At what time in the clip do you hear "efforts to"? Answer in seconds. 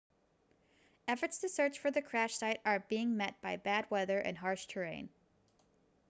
1.07-1.47